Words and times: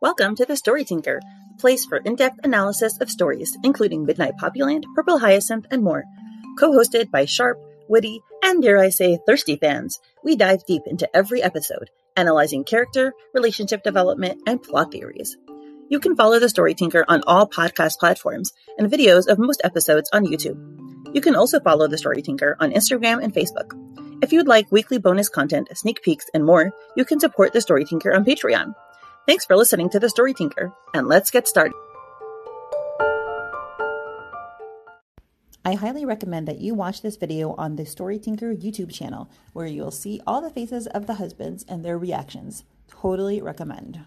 Welcome 0.00 0.36
to 0.36 0.44
the 0.44 0.54
Story 0.56 0.84
Tinker, 0.84 1.20
a 1.52 1.58
place 1.58 1.84
for 1.84 1.96
in 1.96 2.14
depth 2.14 2.38
analysis 2.44 3.00
of 3.00 3.10
stories, 3.10 3.58
including 3.64 4.04
Midnight 4.04 4.36
Poppyland, 4.40 4.84
Purple 4.94 5.18
Hyacinth, 5.18 5.66
and 5.72 5.82
more. 5.82 6.04
Co 6.56 6.70
hosted 6.70 7.10
by 7.10 7.24
sharp, 7.24 7.58
witty, 7.88 8.20
and 8.44 8.62
dare 8.62 8.78
I 8.78 8.90
say, 8.90 9.18
thirsty 9.26 9.56
fans, 9.56 9.98
we 10.22 10.36
dive 10.36 10.64
deep 10.66 10.82
into 10.86 11.08
every 11.16 11.42
episode, 11.42 11.90
analyzing 12.16 12.62
character, 12.62 13.12
relationship 13.34 13.82
development, 13.82 14.40
and 14.46 14.62
plot 14.62 14.92
theories. 14.92 15.36
You 15.88 15.98
can 15.98 16.14
follow 16.14 16.38
the 16.38 16.48
Story 16.48 16.74
Tinker 16.74 17.04
on 17.08 17.24
all 17.26 17.48
podcast 17.48 17.98
platforms 17.98 18.52
and 18.78 18.88
videos 18.88 19.26
of 19.26 19.40
most 19.40 19.62
episodes 19.64 20.08
on 20.12 20.26
YouTube. 20.26 20.60
You 21.12 21.20
can 21.20 21.34
also 21.34 21.58
follow 21.58 21.88
the 21.88 21.98
Story 21.98 22.22
Tinker 22.22 22.56
on 22.60 22.70
Instagram 22.70 23.20
and 23.20 23.34
Facebook. 23.34 23.72
If 24.22 24.32
you'd 24.32 24.46
like 24.46 24.70
weekly 24.70 24.98
bonus 24.98 25.28
content, 25.28 25.76
sneak 25.76 26.02
peeks, 26.02 26.26
and 26.32 26.44
more, 26.44 26.70
you 26.96 27.04
can 27.04 27.18
support 27.18 27.52
the 27.52 27.60
Story 27.60 27.84
Tinker 27.84 28.14
on 28.14 28.24
Patreon. 28.24 28.74
Thanks 29.28 29.44
for 29.44 29.58
listening 29.58 29.90
to 29.90 30.00
the 30.00 30.08
Story 30.08 30.32
Tinker, 30.32 30.72
and 30.94 31.06
let's 31.06 31.30
get 31.30 31.46
started. 31.46 31.74
I 35.66 35.74
highly 35.74 36.06
recommend 36.06 36.48
that 36.48 36.60
you 36.60 36.72
watch 36.72 37.02
this 37.02 37.18
video 37.18 37.54
on 37.58 37.76
the 37.76 37.84
Story 37.84 38.18
Tinker 38.18 38.54
YouTube 38.54 38.90
channel, 38.90 39.28
where 39.52 39.66
you'll 39.66 39.90
see 39.90 40.22
all 40.26 40.40
the 40.40 40.48
faces 40.48 40.86
of 40.86 41.06
the 41.06 41.16
husbands 41.16 41.62
and 41.68 41.84
their 41.84 41.98
reactions. 41.98 42.64
Totally 42.88 43.42
recommend. 43.42 44.00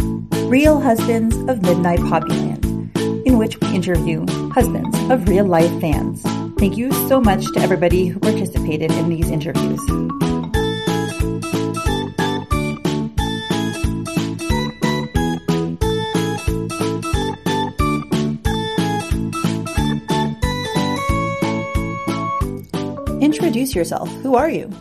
Real 0.00 0.80
Husbands 0.80 1.36
of 1.48 1.62
Midnight 1.62 2.00
Poppyland, 2.00 2.90
in 3.24 3.38
which 3.38 3.56
we 3.60 3.72
interview 3.72 4.26
husbands 4.50 4.98
of 5.12 5.28
real 5.28 5.46
life 5.46 5.80
fans. 5.80 6.22
Thank 6.58 6.76
you 6.76 6.90
so 7.08 7.20
much 7.20 7.44
to 7.52 7.60
everybody 7.60 8.08
who 8.08 8.18
participated 8.18 8.90
in 8.90 9.10
these 9.10 9.30
interviews. 9.30 9.80
Introduce 23.32 23.76
yourself. 23.76 24.10
Who 24.22 24.34
are 24.34 24.50
you? 24.50 24.72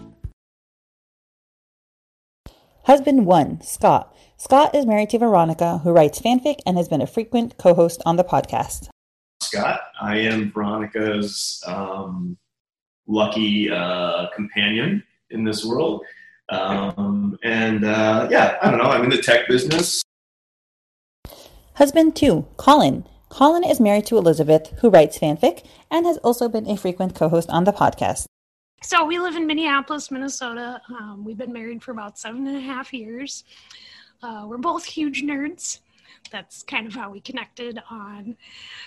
Husband 2.83 3.28
1, 3.28 3.61
Scott. 3.61 4.16
Scott 4.38 4.73
is 4.73 4.88
married 4.88 5.11
to 5.11 5.19
Veronica, 5.19 5.78
who 5.83 5.92
writes 5.92 6.19
fanfic 6.19 6.55
and 6.66 6.75
has 6.75 6.88
been 6.88 7.00
a 7.00 7.05
frequent 7.05 7.59
co 7.59 7.75
host 7.75 8.02
on 8.08 8.16
the 8.16 8.23
podcast. 8.23 8.89
Scott. 9.44 9.81
I 10.02 10.17
am 10.17 10.52
Veronica's 10.52 11.64
um, 11.67 12.39
lucky 13.05 13.70
uh, 13.70 14.30
companion 14.36 15.03
in 15.30 15.44
this 15.44 15.64
world. 15.64 16.03
Um, 16.50 17.38
and 17.44 17.86
uh, 17.86 18.30
yeah, 18.31 18.58
I 18.64 18.72
don't 18.72 18.80
know, 18.80 18.89
I'm 18.89 19.03
in 19.03 19.11
the 19.11 19.22
tech 19.22 19.47
business. 19.47 20.02
Husband 21.75 22.16
2, 22.16 22.47
Colin. 22.58 23.05
Colin 23.30 23.64
is 23.64 23.80
married 23.80 24.08
to 24.08 24.17
Elisabeth, 24.17 24.73
who 24.80 24.89
writes 24.89 25.20
fanfic 25.20 25.64
and 25.92 26.08
has 26.08 26.17
also 26.17 26.50
been 26.50 26.67
a 26.67 26.75
frequent 26.75 27.14
co 27.14 27.30
host 27.30 27.47
on 27.52 27.66
the 27.66 27.72
podcast. 27.72 28.25
So 28.81 29.03
we 29.03 29.19
live 29.19 29.35
in 29.35 29.45
Minneapolis, 29.45 30.09
Minnesota. 30.09 30.81
Um, 30.89 31.25
we've 31.25 31.38
been 31.38 31.52
married 31.52 31.83
for 31.83 31.91
about 31.91 32.17
seven 32.17 32.47
and 32.47 32.55
a 32.55 32.61
half 32.61 32.94
years. 32.94 33.44
Uh, 34.23 34.45
we're 34.47 34.58
both 34.58 34.86
huge 34.86 35.21
nerds. 35.21 35.80
That's 36.31 36.63
kind 36.63 36.88
of 36.88 36.95
how 36.95 37.11
we 37.11 37.19
connected 37.19 37.81
on 37.89 38.38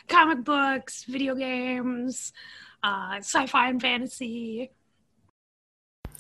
comic 0.09 0.45
books, 0.45 1.05
video 1.05 1.35
games, 1.35 2.33
uh, 2.83 3.17
sci 3.19 3.47
fi 3.47 3.69
and 3.69 3.81
fantasy. 3.83 4.71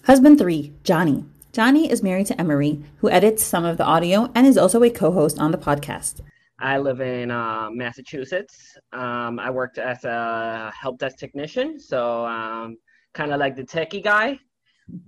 Husband 0.04 0.38
3, 0.38 0.72
Johnny. 0.84 1.24
Johnny 1.52 1.90
is 1.90 2.02
married 2.02 2.26
to 2.26 2.40
Emery, 2.40 2.82
who 2.98 3.10
edits 3.10 3.42
some 3.42 3.64
of 3.64 3.78
the 3.78 3.84
audio 3.84 4.30
and 4.34 4.46
is 4.46 4.58
also 4.58 4.82
a 4.82 4.90
co 4.90 5.12
host 5.12 5.38
on 5.38 5.50
the 5.50 5.58
podcast. 5.58 6.20
I 6.58 6.78
live 6.78 7.00
in 7.00 7.30
uh, 7.30 7.70
Massachusetts. 7.70 8.76
Um, 8.92 9.38
I 9.40 9.50
worked 9.50 9.78
as 9.78 10.04
a 10.04 10.70
help 10.78 10.98
desk 10.98 11.16
technician, 11.16 11.80
so 11.80 12.24
um, 12.26 12.76
kind 13.14 13.32
of 13.32 13.40
like 13.40 13.56
the 13.56 13.64
techie 13.64 14.02
guy. 14.02 14.38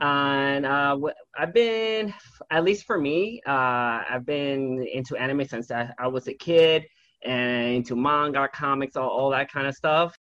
And 0.01 0.65
uh, 0.65 0.97
I've 1.37 1.53
been, 1.53 2.15
at 2.51 2.65
least 2.65 2.87
for 2.87 2.99
me, 2.99 3.41
uh, 3.47 4.03
I've 4.09 4.25
been 4.25 4.87
into 4.93 5.17
anime 5.17 5.45
since 5.47 5.71
I, 5.71 5.91
I, 5.99 6.07
was 6.07 6.27
a 6.29 6.35
kid 6.35 6.87
and 7.25 7.75
into 7.75 7.97
manga, 7.97 8.49
comics, 8.49 8.97
all, 8.97 9.09
all 9.09 9.31
that 9.31 9.53
kind 9.53 9.67
of 9.67 9.75
stuff. 9.75 10.17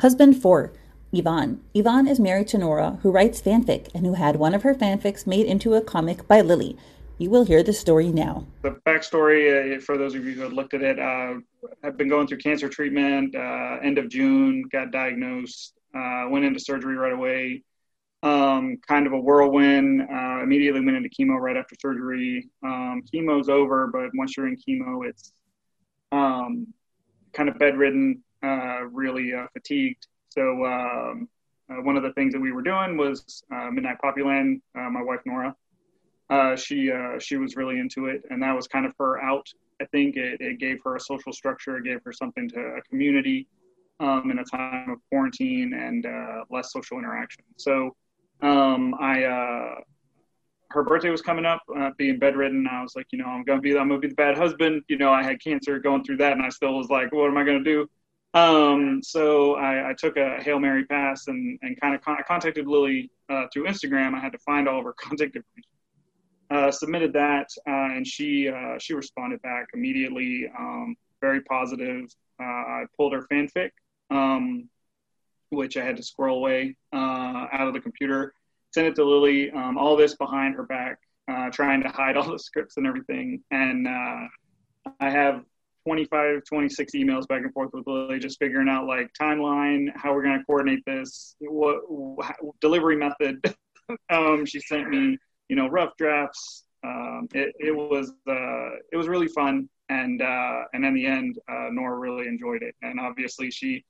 Husband 0.00 0.40
4, 0.40 0.72
Ivan. 1.14 1.60
Ivan 1.76 2.08
is 2.08 2.18
married 2.18 2.48
to 2.48 2.58
Nora, 2.58 2.98
who 3.02 3.10
writes 3.10 3.40
fanfic 3.40 3.88
and 3.94 4.04
who 4.04 4.14
had 4.14 4.36
one 4.36 4.54
of 4.54 4.62
her 4.62 4.74
fanfics 4.74 5.26
made 5.26 5.46
into 5.46 5.74
a 5.74 5.80
comic 5.80 6.26
by 6.26 6.40
Lily, 6.40 6.76
you 7.18 7.30
will 7.30 7.44
hear 7.44 7.62
the 7.62 7.72
story 7.72 8.08
now. 8.08 8.46
The 8.62 8.72
backstory, 8.86 9.76
uh, 9.76 9.80
for 9.80 9.96
those 9.96 10.14
of 10.14 10.26
you 10.26 10.34
who 10.34 10.42
have 10.42 10.52
looked 10.52 10.74
at 10.74 10.82
it, 10.82 10.98
uh, 10.98 11.34
I've 11.82 11.96
been 11.96 12.08
going 12.08 12.26
through 12.26 12.38
cancer 12.38 12.68
treatment. 12.68 13.34
Uh, 13.34 13.78
end 13.82 13.96
of 13.96 14.10
June, 14.10 14.64
got 14.70 14.90
diagnosed, 14.90 15.75
uh, 15.96 16.28
went 16.28 16.44
into 16.44 16.60
surgery 16.60 16.96
right 16.96 17.12
away. 17.12 17.62
Um, 18.22 18.78
kind 18.86 19.06
of 19.06 19.12
a 19.12 19.18
whirlwind. 19.18 20.02
Uh, 20.02 20.42
immediately 20.42 20.80
went 20.80 20.96
into 20.96 21.08
chemo 21.08 21.38
right 21.38 21.56
after 21.56 21.76
surgery. 21.80 22.48
Um, 22.64 23.02
chemo's 23.12 23.48
over, 23.48 23.86
but 23.86 24.10
once 24.14 24.36
you're 24.36 24.48
in 24.48 24.56
chemo, 24.56 25.08
it's 25.08 25.32
um, 26.12 26.66
kind 27.32 27.48
of 27.48 27.58
bedridden, 27.58 28.22
uh, 28.42 28.84
really 28.84 29.32
fatigued. 29.52 30.06
So 30.30 30.64
um, 30.64 31.28
one 31.68 31.96
of 31.96 32.02
the 32.02 32.12
things 32.12 32.32
that 32.32 32.40
we 32.40 32.52
were 32.52 32.62
doing 32.62 32.96
was 32.96 33.44
Midnight 33.50 33.98
Poppyland. 34.02 34.60
my 34.74 35.02
wife 35.02 35.20
Nora 35.24 35.54
uh, 36.28 36.56
she 36.56 36.90
uh, 36.90 37.18
she 37.18 37.36
was 37.36 37.56
really 37.56 37.78
into 37.78 38.06
it, 38.06 38.22
and 38.30 38.42
that 38.42 38.54
was 38.54 38.66
kind 38.66 38.86
of 38.86 38.92
her 38.98 39.20
out. 39.22 39.48
I 39.80 39.84
think 39.86 40.16
it, 40.16 40.40
it 40.40 40.58
gave 40.58 40.78
her 40.84 40.96
a 40.96 41.00
social 41.00 41.32
structure, 41.32 41.76
it 41.76 41.84
gave 41.84 42.00
her 42.04 42.12
something 42.12 42.48
to 42.50 42.60
a 42.60 42.82
community 42.82 43.46
um, 44.00 44.30
in 44.30 44.38
a 44.38 44.44
time 44.44 44.90
of 44.90 44.98
quarantine 45.08 45.72
and 45.74 46.06
uh, 46.06 46.44
less 46.50 46.72
social 46.72 46.98
interaction. 46.98 47.44
So 47.56 47.94
um, 48.42 48.94
I 49.00 49.24
uh, 49.24 49.74
her 50.70 50.82
birthday 50.82 51.10
was 51.10 51.22
coming 51.22 51.46
up, 51.46 51.62
uh, 51.76 51.90
being 51.96 52.18
bedridden. 52.18 52.66
I 52.70 52.82
was 52.82 52.94
like, 52.96 53.06
you 53.10 53.18
know, 53.18 53.26
I'm 53.26 53.44
gonna 53.44 53.60
be 53.60 53.76
I'm 53.76 53.88
gonna 53.88 54.00
be 54.00 54.08
the 54.08 54.14
bad 54.14 54.36
husband. 54.36 54.82
You 54.88 54.98
know, 54.98 55.10
I 55.10 55.22
had 55.22 55.40
cancer, 55.42 55.78
going 55.78 56.04
through 56.04 56.18
that, 56.18 56.32
and 56.32 56.42
I 56.42 56.48
still 56.48 56.76
was 56.76 56.88
like, 56.88 57.12
what 57.12 57.28
am 57.28 57.36
I 57.36 57.44
gonna 57.44 57.64
do? 57.64 57.88
Um, 58.34 59.00
so 59.02 59.54
I, 59.54 59.90
I, 59.90 59.94
took 59.94 60.18
a 60.18 60.36
Hail 60.42 60.58
Mary 60.58 60.84
pass 60.84 61.28
and, 61.28 61.58
and 61.62 61.80
kind 61.80 61.94
of 61.94 62.02
con- 62.02 62.18
contacted 62.28 62.66
Lily 62.66 63.10
uh, 63.30 63.46
through 63.50 63.64
Instagram. 63.64 64.14
I 64.14 64.18
had 64.20 64.32
to 64.32 64.38
find 64.40 64.68
all 64.68 64.80
of 64.80 64.84
her 64.84 64.92
contact 64.98 65.36
information 65.36 65.70
uh, 66.50 66.70
submitted 66.70 67.14
that, 67.14 67.48
uh, 67.66 67.94
and 67.96 68.06
she 68.06 68.50
she 68.78 68.94
responded 68.94 69.40
back 69.42 69.68
immediately, 69.74 70.50
um, 70.58 70.96
very 71.20 71.40
positive. 71.42 72.14
Uh, 72.38 72.44
I 72.44 72.84
pulled 72.96 73.14
her 73.14 73.26
fanfic, 73.32 73.70
um, 74.10 74.68
which 75.50 75.76
I 75.76 75.84
had 75.84 75.96
to 75.96 76.02
squirrel 76.02 76.38
away 76.38 76.76
uh, 76.92 77.46
out 77.52 77.68
of 77.68 77.74
the 77.74 77.80
computer, 77.80 78.34
sent 78.72 78.86
it 78.86 78.94
to 78.96 79.04
Lily. 79.04 79.50
Um, 79.50 79.78
all 79.78 79.96
this 79.96 80.14
behind 80.16 80.54
her 80.56 80.64
back, 80.64 80.98
trying 81.52 81.82
to 81.82 81.88
hide 81.88 82.16
all 82.16 82.30
the 82.30 82.38
scripts 82.38 82.76
and 82.76 82.86
everything, 82.86 83.42
and 83.50 83.88
I 83.88 85.10
have 85.10 85.44
25, 85.84 86.42
26 86.44 86.92
emails 86.94 87.28
back 87.28 87.42
and 87.42 87.52
forth 87.52 87.70
with 87.72 87.86
Lily, 87.86 88.18
just 88.18 88.38
figuring 88.38 88.68
out 88.68 88.86
like 88.86 89.08
timeline, 89.20 89.88
how 89.94 90.12
we're 90.12 90.22
going 90.22 90.38
to 90.38 90.44
coordinate 90.44 90.84
this, 90.84 91.36
what, 91.38 91.88
what 91.88 92.34
delivery 92.60 92.96
method. 92.96 93.54
um, 94.10 94.44
she 94.44 94.58
sent 94.60 94.88
me 94.88 95.16
you 95.48 95.56
know, 95.56 95.68
rough 95.68 95.96
drafts. 95.96 96.64
Um, 96.84 97.28
it, 97.34 97.54
it 97.58 97.74
was 97.74 98.12
uh, 98.28 98.76
it 98.92 98.96
was 98.96 99.08
really 99.08 99.28
fun, 99.28 99.68
and 99.88 100.22
uh, 100.22 100.62
and 100.72 100.84
in 100.84 100.94
the 100.94 101.06
end, 101.06 101.38
uh, 101.48 101.68
Nora 101.70 101.98
really 101.98 102.26
enjoyed 102.26 102.62
it. 102.62 102.74
And 102.82 103.00
obviously, 103.00 103.50
she 103.50 103.84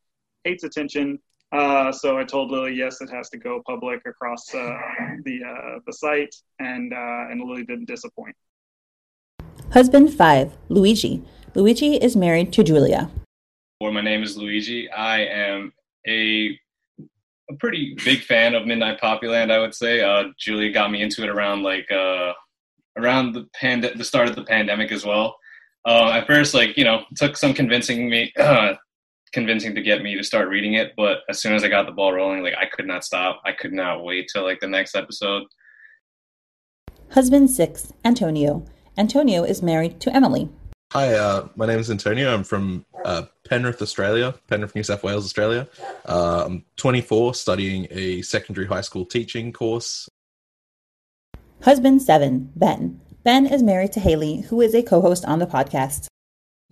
hates 0.46 0.64
attention, 0.64 1.18
uh, 1.52 1.92
so 1.92 2.18
I 2.18 2.24
told 2.24 2.50
Lily, 2.50 2.74
yes, 2.74 3.00
it 3.00 3.10
has 3.10 3.28
to 3.30 3.38
go 3.38 3.62
public 3.66 4.00
across 4.06 4.42
uh, 4.54 4.78
the 5.24 5.40
uh, 5.44 5.78
the 5.86 5.92
site, 5.92 6.34
and 6.58 6.92
and 6.92 7.40
Lily 7.40 7.64
didn't 7.64 7.86
disappoint. 7.86 8.34
Husband 9.72 10.12
five, 10.12 10.56
Luigi. 10.68 11.22
Luigi 11.54 11.96
is 11.96 12.16
married 12.16 12.52
to 12.52 12.62
Julia. 12.62 13.10
Well, 13.80 13.92
my 13.92 14.00
name 14.00 14.22
is 14.22 14.36
Luigi. 14.36 14.90
I 14.90 15.20
am 15.20 15.72
a 16.06 16.58
a 17.50 17.54
pretty 17.60 17.96
big 18.04 18.22
fan 18.22 18.54
of 18.54 18.66
Midnight 18.66 19.00
Poppyland. 19.00 19.50
I 19.50 19.58
would 19.58 19.74
say 19.74 20.00
uh, 20.02 20.24
Julia 20.38 20.72
got 20.72 20.90
me 20.90 21.02
into 21.02 21.22
it 21.22 21.28
around 21.28 21.62
like 21.62 21.90
uh, 21.90 22.32
around 22.96 23.32
the 23.32 23.46
pand- 23.54 23.90
the 23.94 24.04
start 24.04 24.28
of 24.28 24.36
the 24.36 24.44
pandemic 24.44 24.90
as 24.92 25.04
well. 25.04 25.36
Uh, 25.84 26.10
at 26.14 26.26
first, 26.26 26.54
like 26.54 26.76
you 26.76 26.84
know, 26.84 27.04
took 27.14 27.36
some 27.36 27.54
convincing 27.54 28.10
me, 28.10 28.32
convincing 29.36 29.74
to 29.74 29.82
get 29.82 30.02
me 30.02 30.16
to 30.16 30.24
start 30.24 30.48
reading 30.48 30.74
it. 30.74 30.94
But 30.96 31.18
as 31.28 31.42
soon 31.42 31.52
as 31.52 31.62
I 31.62 31.68
got 31.68 31.84
the 31.84 31.92
ball 31.92 32.14
rolling, 32.14 32.42
like 32.42 32.54
I 32.58 32.64
could 32.64 32.86
not 32.86 33.04
stop. 33.04 33.42
I 33.44 33.52
could 33.52 33.74
not 33.74 34.02
wait 34.02 34.30
till 34.32 34.44
like 34.44 34.60
the 34.60 34.66
next 34.66 34.96
episode. 34.96 35.42
Husband 37.10 37.50
six, 37.50 37.92
Antonio. 38.02 38.64
Antonio 38.96 39.44
is 39.44 39.62
married 39.62 40.00
to 40.00 40.16
Emily. 40.16 40.48
Hi, 40.92 41.12
uh, 41.12 41.48
my 41.54 41.66
name 41.66 41.78
is 41.78 41.90
Antonio. 41.90 42.32
I'm 42.32 42.44
from 42.44 42.86
uh, 43.04 43.24
Penrith, 43.46 43.82
Australia, 43.82 44.34
Penrith, 44.48 44.74
New 44.74 44.82
South 44.82 45.02
Wales, 45.02 45.26
Australia. 45.26 45.68
Uh, 46.06 46.44
I'm 46.46 46.64
24, 46.76 47.34
studying 47.34 47.86
a 47.90 48.22
secondary 48.22 48.66
high 48.66 48.80
school 48.80 49.04
teaching 49.04 49.52
course. 49.52 50.08
Husband 51.62 52.00
seven, 52.00 52.50
Ben. 52.56 53.02
Ben 53.22 53.44
is 53.44 53.62
married 53.62 53.92
to 53.92 54.00
Haley, 54.00 54.42
who 54.48 54.62
is 54.62 54.74
a 54.74 54.82
co 54.82 55.02
host 55.02 55.26
on 55.26 55.40
the 55.40 55.46
podcast. 55.46 56.06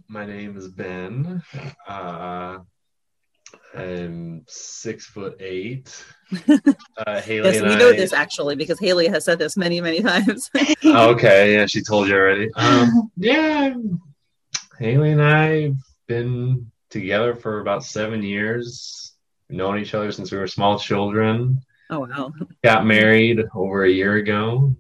My 0.08 0.26
name 0.26 0.56
is 0.56 0.68
Ben. 0.68 1.42
Uh, 1.88 2.58
I'm 3.76 4.44
six 4.46 5.06
foot 5.06 5.36
eight. 5.40 6.04
Uh, 6.96 7.20
Haley 7.20 7.48
yes, 7.50 7.60
and 7.60 7.68
we 7.68 7.76
know 7.76 7.90
I- 7.90 7.96
this 7.96 8.12
actually 8.12 8.54
because 8.56 8.78
Haley 8.78 9.08
has 9.08 9.24
said 9.24 9.38
this 9.38 9.56
many, 9.56 9.80
many 9.80 10.00
times. 10.00 10.48
okay, 10.84 11.54
yeah, 11.54 11.66
she 11.66 11.82
told 11.82 12.08
you 12.08 12.14
already. 12.14 12.50
Um, 12.54 13.10
yeah, 13.16 13.74
Haley 14.78 15.10
and 15.10 15.22
I 15.22 15.62
have 15.62 15.76
been 16.06 16.70
together 16.90 17.34
for 17.34 17.60
about 17.60 17.84
seven 17.84 18.22
years. 18.22 19.12
We've 19.48 19.58
known 19.58 19.78
each 19.78 19.92
other 19.94 20.12
since 20.12 20.30
we 20.32 20.38
were 20.38 20.46
small 20.46 20.78
children. 20.78 21.60
oh, 21.90 22.00
wow. 22.00 22.32
Got 22.62 22.86
married 22.86 23.44
over 23.54 23.84
a 23.84 23.90
year 23.90 24.14
ago. 24.14 24.74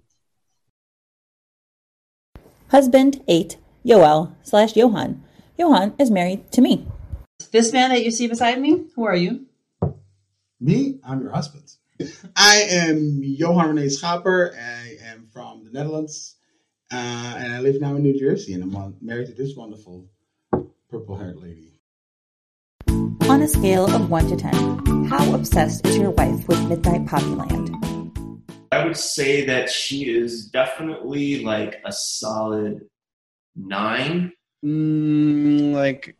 Husband 2.68 3.22
8, 3.28 3.56
Yoel 3.86 4.34
slash 4.42 4.74
Johan. 4.74 5.22
Johan 5.58 5.94
is 5.98 6.10
married 6.10 6.50
to 6.52 6.62
me. 6.62 6.86
This 7.52 7.72
man 7.72 7.90
that 7.90 8.02
you 8.02 8.10
see 8.10 8.26
beside 8.26 8.60
me, 8.60 8.86
who 8.96 9.04
are 9.04 9.14
you? 9.14 9.46
Me, 10.58 10.98
I'm 11.06 11.20
your 11.20 11.32
husband. 11.32 11.70
I 12.36 12.66
am 12.68 13.20
Johan 13.22 13.76
Rene 13.76 13.88
Schaper. 13.88 14.56
I 14.56 14.96
am 15.04 15.28
from 15.32 15.64
the 15.64 15.70
Netherlands. 15.70 16.36
Uh, 16.90 17.34
and 17.36 17.54
I 17.54 17.60
live 17.60 17.80
now 17.80 17.94
in 17.96 18.02
New 18.02 18.18
Jersey. 18.18 18.54
And 18.54 18.62
I'm 18.62 18.96
married 19.02 19.26
to 19.26 19.34
this 19.34 19.54
wonderful 19.54 20.08
purple 20.88 21.16
haired 21.16 21.36
lady. 21.36 21.74
On 23.28 23.42
a 23.42 23.48
scale 23.48 23.86
of 23.94 24.10
1 24.10 24.28
to 24.28 24.36
10, 24.36 25.04
how 25.06 25.34
obsessed 25.34 25.86
is 25.86 25.98
your 25.98 26.10
wife 26.10 26.48
with 26.48 26.68
Midnight 26.68 27.04
Poppyland? 27.06 27.70
I 28.72 28.84
would 28.84 28.96
say 28.96 29.44
that 29.44 29.70
she 29.70 30.08
is 30.08 30.46
definitely 30.46 31.44
like 31.44 31.80
a 31.84 31.92
solid 31.92 32.88
nine. 33.56 34.32
Mm, 34.64 35.72
like 35.74 36.16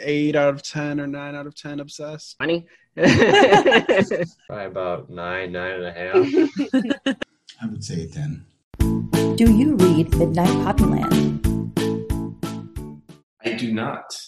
eight 0.00 0.36
out 0.36 0.54
of 0.54 0.62
ten 0.62 1.00
or 1.00 1.06
nine 1.06 1.34
out 1.34 1.46
of 1.46 1.54
ten 1.54 1.80
obsessed. 1.80 2.36
Honey. 2.40 2.66
Probably 2.96 4.26
about 4.48 5.10
nine, 5.10 5.50
nine 5.52 5.82
and 5.82 5.84
a 5.84 5.92
half. 5.92 7.16
I 7.62 7.66
would 7.66 7.82
say 7.82 8.06
10. 8.06 8.44
Do 9.36 9.50
you 9.50 9.76
read 9.76 10.14
Midnight 10.16 10.48
Poppyland? 10.48 11.40
I 13.44 13.52
do 13.52 13.72
not. 13.72 14.20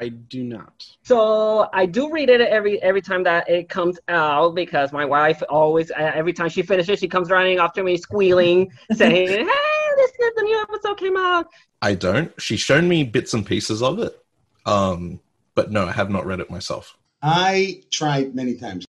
I 0.00 0.08
do 0.08 0.44
not. 0.44 0.86
So 1.02 1.68
I 1.72 1.86
do 1.86 2.10
read 2.12 2.28
it 2.28 2.40
every 2.40 2.80
every 2.82 3.02
time 3.02 3.24
that 3.24 3.50
it 3.50 3.68
comes 3.68 3.98
out 4.08 4.54
because 4.54 4.92
my 4.92 5.04
wife 5.04 5.42
always 5.48 5.90
uh, 5.90 6.12
every 6.14 6.32
time 6.32 6.48
she 6.48 6.62
finishes 6.62 7.00
she 7.00 7.08
comes 7.08 7.30
running 7.30 7.58
after 7.58 7.82
me 7.82 7.96
squealing 7.96 8.70
saying 8.92 9.48
hey 9.48 9.67
this 9.98 10.10
is 10.10 10.34
the 10.36 10.42
new 10.42 10.62
episode 10.62 10.98
came 10.98 11.16
out 11.16 11.46
I 11.80 11.94
don't. 11.94 12.32
She's 12.40 12.60
shown 12.60 12.88
me 12.88 13.04
bits 13.04 13.34
and 13.34 13.46
pieces 13.46 13.82
of 13.82 14.00
it. 14.00 14.18
Um, 14.66 15.20
but 15.54 15.70
no, 15.70 15.86
I 15.86 15.92
have 15.92 16.10
not 16.10 16.26
read 16.26 16.40
it 16.40 16.50
myself. 16.50 16.96
I 17.22 17.82
tried 17.90 18.34
many 18.34 18.56
times. 18.56 18.84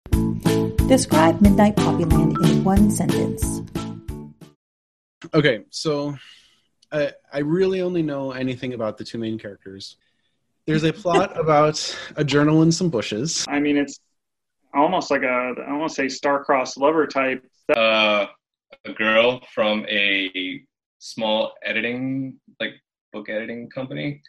Describe 0.89 1.41
Midnight 1.41 1.77
Poppyland 1.77 2.43
in 2.49 2.65
one 2.65 2.91
sentence. 2.91 3.61
Okay, 5.35 5.65
so 5.71 6.17
I 6.91 7.13
I 7.33 7.41
really 7.41 7.83
only 7.83 8.03
know 8.03 8.33
anything 8.33 8.73
about 8.73 8.97
the 8.97 9.05
two 9.05 9.19
main 9.19 9.39
characters. 9.39 9.97
There's 10.67 10.85
a 10.85 10.93
plot 10.93 11.39
about 11.39 11.77
a 12.17 12.25
journal 12.25 12.63
in 12.63 12.73
some 12.73 12.89
bushes. 12.89 13.45
I 13.49 13.61
mean, 13.61 13.77
it's 13.77 14.01
almost 14.73 15.11
like 15.11 15.23
a 15.23 15.55
I 15.67 15.73
want 15.75 15.91
to 15.91 15.95
say 15.95 16.09
star-crossed 16.09 16.79
lover 16.79 17.07
type. 17.07 17.45
uh, 17.75 18.27
a 18.85 18.93
girl 18.93 19.41
from 19.55 19.85
a 19.89 20.63
small 20.99 21.53
editing, 21.63 22.39
like 22.61 22.73
book 23.13 23.29
editing 23.29 23.69
company. 23.71 24.23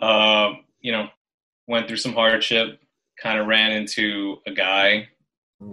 Uh, 0.00 0.52
you 0.80 0.92
know, 0.92 1.08
went 1.66 1.88
through 1.88 1.96
some 1.96 2.14
hardship, 2.14 2.80
kind 3.20 3.38
of 3.38 3.46
ran 3.46 3.72
into 3.72 4.36
a 4.46 4.52
guy. 4.52 5.08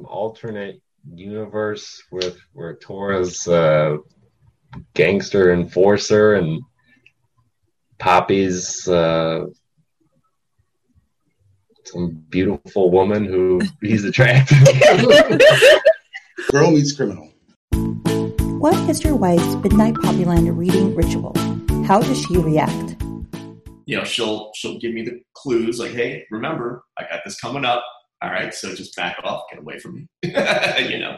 Alternate 0.06 0.82
universe 1.14 2.02
with 2.12 2.40
where 2.54 2.76
Tora's 2.76 3.48
uh, 3.48 3.98
gangster 4.94 5.54
enforcer 5.54 6.36
and 6.36 6.62
Poppy's 8.00 8.88
uh, 8.88 9.46
some 11.86 12.24
beautiful 12.30 12.92
woman 12.92 13.26
who 13.26 13.62
he's 13.82 14.04
attracted 14.04 14.58
to. 14.66 15.82
Girl 16.52 16.72
meets 16.72 16.94
criminal. 16.94 17.32
What 18.66 18.90
is 18.90 19.04
your 19.04 19.16
wife's 19.16 19.54
Midnight 19.58 19.94
Poppyland 19.94 20.58
reading 20.58 20.96
ritual? 20.96 21.36
How 21.86 22.02
does 22.02 22.20
she 22.20 22.36
react? 22.36 23.00
You 23.86 23.98
know, 23.98 24.04
she'll 24.04 24.50
she'll 24.56 24.80
give 24.80 24.92
me 24.92 25.04
the 25.04 25.22
clues 25.36 25.78
like, 25.78 25.92
hey, 25.92 26.26
remember, 26.32 26.84
I 26.98 27.04
got 27.04 27.20
this 27.24 27.40
coming 27.40 27.64
up. 27.64 27.86
All 28.24 28.32
right, 28.32 28.52
so 28.52 28.74
just 28.74 28.96
back 28.96 29.18
off, 29.24 29.44
get 29.52 29.60
away 29.60 29.78
from 29.78 29.94
me. 29.94 30.08
you 30.24 30.98
know, 30.98 31.16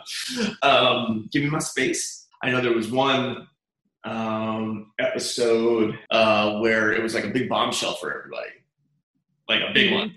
um, 0.61 1.29
give 1.31 1.41
me 1.41 1.49
my 1.49 1.59
space. 1.59 2.27
I 2.43 2.51
know 2.51 2.59
there 2.59 2.73
was 2.73 2.91
one 2.91 3.47
um, 4.03 4.91
episode 4.99 5.97
uh, 6.11 6.59
where 6.59 6.91
it 6.91 7.01
was 7.01 7.13
like 7.13 7.23
a 7.23 7.29
big 7.29 7.47
bombshell 7.47 7.93
for 7.93 8.13
everybody, 8.13 8.51
like 9.47 9.61
a 9.61 9.71
big 9.73 9.93
one, 9.93 10.15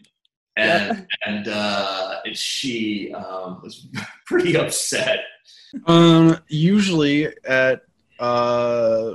and 0.57 1.07
and 1.25 1.47
uh, 1.47 2.23
and 2.25 2.37
she 2.37 3.15
um, 3.15 3.61
was 3.63 3.87
pretty 4.27 4.57
upset. 4.57 5.21
Um, 5.87 6.39
usually 6.49 7.29
at 7.45 7.83
uh 8.19 9.15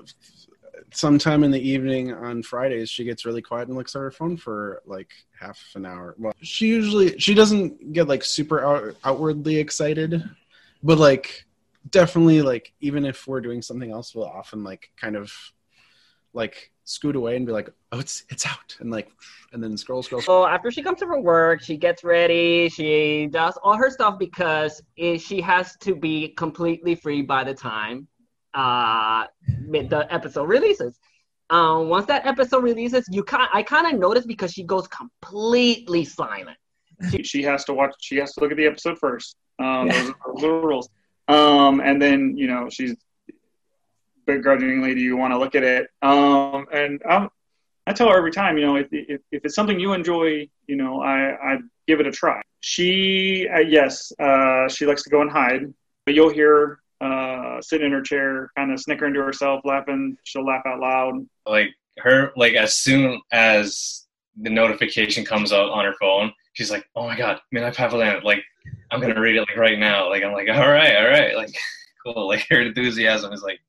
sometime 0.92 1.44
in 1.44 1.52
the 1.52 1.60
evening 1.60 2.14
on 2.14 2.42
Fridays, 2.42 2.90
she 2.90 3.04
gets 3.04 3.26
really 3.26 3.42
quiet 3.42 3.68
and 3.68 3.78
looks 3.78 3.96
at 3.96 4.00
her 4.00 4.12
phone 4.12 4.38
for 4.38 4.82
like 4.86 5.12
half 5.38 5.62
an 5.76 5.86
hour. 5.86 6.16
Well, 6.18 6.34
she 6.42 6.68
usually 6.68 7.20
she 7.20 7.34
doesn't 7.34 7.94
get 7.94 8.08
like 8.08 8.24
super 8.24 8.66
out, 8.66 8.96
outwardly 9.04 9.58
excited, 9.58 10.24
but 10.82 10.98
like 10.98 11.46
definitely 11.90 12.42
like 12.42 12.74
even 12.80 13.06
if 13.06 13.28
we're 13.28 13.42
doing 13.42 13.62
something 13.62 13.92
else, 13.92 14.16
we'll 14.16 14.26
often 14.26 14.64
like 14.64 14.92
kind 14.98 15.16
of 15.16 15.34
like 16.34 16.72
scoot 16.86 17.16
away 17.16 17.36
and 17.36 17.46
be 17.46 17.52
like, 17.52 17.70
"Oh, 17.92 18.00
it's 18.00 18.24
it's 18.30 18.46
out," 18.46 18.78
and 18.80 18.90
like 18.90 19.12
and 19.52 19.62
then 19.62 19.76
scroll 19.78 20.02
scroll. 20.02 20.22
scroll. 20.22 20.46
So 20.46 20.48
after 20.48 20.72
she 20.72 20.82
comes 20.82 21.00
from 21.00 21.24
work, 21.24 21.62
she 21.62 21.76
gets 21.78 22.04
ready. 22.04 22.70
She 22.70 23.28
does 23.28 23.58
all 23.62 23.76
her 23.76 23.90
stuff 23.90 24.18
because 24.18 24.82
it, 24.96 25.20
she 25.20 25.42
has 25.42 25.76
to 25.82 25.96
be 25.96 26.30
completely 26.30 26.96
free 26.96 27.22
by 27.22 27.44
the 27.44 27.54
time 27.54 28.08
uh, 28.54 29.26
the 29.48 30.08
episode 30.10 30.48
releases. 30.48 30.98
Um, 31.50 31.90
once 31.90 32.08
that 32.08 32.26
episode 32.26 32.64
releases, 32.64 33.06
you 33.12 33.24
can 33.24 33.48
I 33.54 33.62
kind 33.62 33.94
of 33.94 34.00
notice 34.00 34.26
because 34.26 34.52
she 34.52 34.64
goes 34.64 34.88
completely 34.88 36.06
silent. 36.06 36.58
She, 37.12 37.24
she 37.24 37.44
has 37.44 37.66
to 37.66 37.74
watch. 37.74 37.94
She 38.00 38.16
has 38.18 38.34
to 38.34 38.42
look 38.42 38.52
at 38.52 38.58
the 38.58 38.66
episode 38.66 38.98
first. 38.98 39.36
Um, 39.60 39.90
those, 39.90 40.10
are, 40.10 40.16
those 40.34 40.44
are 40.44 40.62
rules. 40.62 40.90
Um, 41.28 41.82
and 41.82 42.02
then 42.02 42.38
you 42.38 42.48
know 42.48 42.70
she's 42.70 42.96
begrudgingly, 44.26 44.96
do 44.96 45.02
you 45.02 45.18
want 45.18 45.34
to 45.34 45.38
look 45.38 45.56
at 45.56 45.64
it? 45.64 45.88
Um, 46.02 46.66
and 46.72 47.02
i 47.08 47.28
I 47.88 47.94
tell 47.94 48.10
her 48.10 48.18
every 48.18 48.32
time, 48.32 48.58
you 48.58 48.66
know, 48.66 48.78
if, 48.78 48.88
if, 48.92 49.22
if 49.32 49.46
it's 49.46 49.54
something 49.54 49.80
you 49.80 49.94
enjoy, 49.94 50.50
you 50.66 50.76
know, 50.76 51.04
I 51.04 51.54
I 51.54 51.58
give 51.88 52.00
it 52.00 52.08
a 52.08 52.12
try. 52.12 52.42
She 52.60 53.48
uh, 53.48 53.60
yes, 53.60 54.12
uh, 54.20 54.68
she 54.68 54.86
likes 54.86 55.04
to 55.04 55.10
go 55.10 55.22
and 55.22 55.32
hide, 55.32 55.72
but 56.06 56.16
you'll 56.16 56.34
hear 56.34 56.80
uh, 57.02 57.62
sitting 57.62 57.88
in 57.88 57.92
her 57.92 58.02
chair, 58.02 58.50
kind 58.58 58.72
of 58.72 58.80
snickering 58.80 59.14
to 59.14 59.22
herself, 59.22 59.62
laughing. 59.66 60.18
She'll 60.24 60.46
laugh 60.46 60.64
out 60.66 60.80
loud. 60.80 61.28
Like 61.46 61.70
her, 62.00 62.32
like 62.36 62.56
as 62.56 62.76
soon 62.76 63.22
as 63.32 64.06
the 64.42 64.50
notification 64.50 65.24
comes 65.24 65.52
up 65.52 65.72
on 65.72 65.86
her 65.86 65.94
phone, 66.00 66.32
she's 66.54 66.72
like, 66.72 66.90
"Oh 66.96 67.06
my 67.06 67.16
god, 67.16 67.40
Midnight 67.52 67.76
Poppyland!" 67.76 68.24
Like 68.24 68.44
I'm 68.92 69.00
gonna 69.00 69.20
read 69.20 69.36
it 69.36 69.42
like 69.42 69.58
right 69.58 69.78
now. 69.78 70.10
Like 70.10 70.24
I'm 70.24 70.34
like, 70.34 70.50
"All 70.50 70.70
right, 70.70 70.96
all 70.96 71.08
right," 71.08 71.36
like 71.36 71.56
cool. 72.06 72.28
Like 72.28 72.48
her 72.50 72.62
enthusiasm 72.62 73.32
is 73.32 73.44
like 73.44 73.60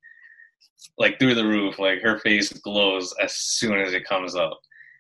like 0.99 1.19
through 1.19 1.35
the 1.35 1.47
roof. 1.47 1.79
Like 1.79 2.01
her 2.03 2.19
face 2.19 2.53
glows 2.53 3.15
as 3.23 3.35
soon 3.35 3.81
as 3.81 3.95
it 3.95 4.05
comes 4.07 4.35
up, 4.35 4.59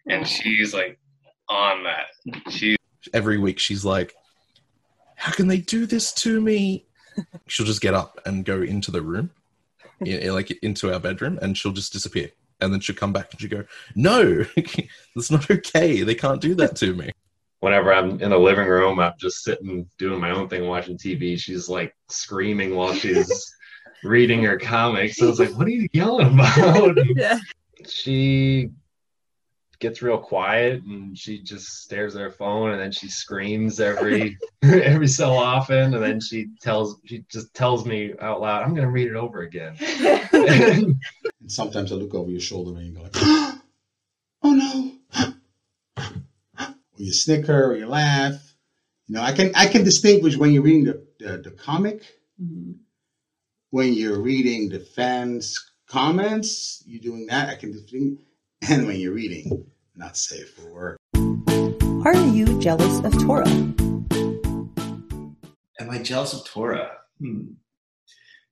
and 0.09 0.27
she's 0.27 0.75
like 0.75 0.99
on 1.49 1.85
that. 1.85 2.07
She 2.51 2.77
Every 3.15 3.39
week 3.39 3.59
she's 3.59 3.85
like, 3.85 4.15
How 5.17 5.33
can 5.33 5.49
they 5.49 5.59
do 5.59 5.87
this 5.87 6.13
to 6.15 6.41
me? 6.41 6.87
She'll 7.47 7.67
just 7.67 7.81
get 7.81 7.95
up 7.95 8.21
and 8.27 8.45
go 8.45 8.61
into 8.63 8.91
the 8.91 9.01
room, 9.01 9.31
in, 10.01 10.07
in- 10.21 10.35
like 10.35 10.51
into 10.63 10.93
our 10.93 11.01
bedroom, 11.01 11.39
and 11.41 11.57
she'll 11.57 11.73
just 11.73 11.93
disappear. 11.93 12.31
And 12.61 12.73
then 12.73 12.81
she'll 12.81 12.97
come 12.97 13.13
back 13.13 13.31
and 13.31 13.41
she'll 13.41 13.51
go, 13.51 13.65
No, 13.95 14.45
that's 15.15 15.31
not 15.31 15.51
okay. 15.51 16.03
They 16.03 16.15
can't 16.15 16.41
do 16.41 16.55
that 16.57 16.77
to 16.77 16.95
me. 16.95 17.11
Whenever 17.61 17.93
I'm 17.93 18.21
in 18.21 18.31
the 18.31 18.39
living 18.39 18.67
room, 18.67 18.99
I'm 19.01 19.15
just 19.19 19.43
sitting 19.43 19.89
doing 19.99 20.21
my 20.21 20.31
own 20.31 20.49
thing, 20.49 20.67
watching 20.67 20.99
TV. 20.99 21.39
She's 21.39 21.69
like 21.69 21.95
screaming 22.09 22.75
while 22.75 22.93
she's 22.95 23.56
reading 24.05 24.43
her 24.45 24.59
comics. 24.59 25.21
I 25.23 25.27
was 25.27 25.41
like, 25.41 25.51
"What 25.51 25.67
are 25.67 25.71
you 25.71 25.89
yelling 25.93 26.35
about?" 26.35 26.99
Yeah. 27.17 27.39
she 27.89 28.71
gets 29.79 30.01
real 30.01 30.19
quiet 30.19 30.83
and 30.85 31.17
she 31.17 31.43
just 31.43 31.83
stares 31.83 32.17
at 32.17 32.23
her 32.23 32.31
phone 32.31 32.71
and 32.71 32.81
then 32.81 32.91
she 32.91 33.09
screams 33.09 33.79
every 33.79 34.39
every 34.63 35.07
so 35.07 35.33
often 35.33 35.93
and 35.93 36.03
then 36.03 36.19
she 36.19 36.47
tells 36.63 36.99
she 37.05 37.27
just 37.31 37.53
tells 37.53 37.85
me 37.85 38.15
out 38.23 38.41
loud 38.41 38.63
i'm 38.63 38.71
going 38.71 38.87
to 38.87 38.91
read 38.91 39.07
it 39.07 39.17
over 39.17 39.43
again 39.43 39.77
And 41.47 41.53
sometimes 41.53 41.93
I 41.93 41.95
look 41.95 42.13
over 42.13 42.29
your 42.29 42.41
shoulder 42.41 42.77
and 42.77 42.89
you 42.89 42.93
go 42.93 43.03
like, 43.03 43.13
oh 43.17 43.61
no. 44.43 44.93
or 45.97 46.75
you 46.97 47.13
snicker 47.13 47.67
or 47.67 47.77
you 47.77 47.87
laugh. 47.87 48.35
You 49.07 49.15
know, 49.15 49.23
I 49.23 49.31
can 49.31 49.53
I 49.55 49.67
can 49.69 49.85
distinguish 49.85 50.37
when 50.37 50.51
you're 50.51 50.65
reading 50.65 50.85
the, 50.85 51.07
the, 51.21 51.39
the 51.39 51.51
comic, 51.53 52.03
mm-hmm. 52.43 52.73
When 53.77 53.93
you're 53.93 54.23
reading 54.23 54.71
the 54.71 54.81
fans' 54.81 55.73
comments, 55.87 56.83
you're 56.87 56.99
doing 56.99 57.27
that, 57.27 57.51
I 57.51 57.57
can 57.57 57.73
distinguish. 57.73 58.25
And 58.67 58.87
when 58.87 58.99
you're 58.99 59.13
reading, 59.13 59.67
not 59.95 60.17
safe 60.17 60.55
for 60.55 60.67
work. 60.73 60.99
Are 62.07 62.17
you 62.17 62.59
jealous 62.59 63.01
of 63.01 63.13
Tora? 63.21 63.47
Am 65.79 65.91
I 65.91 65.99
jealous 65.99 66.33
of 66.33 66.47
Tora? 66.47 66.91
Hmm. 67.21 67.49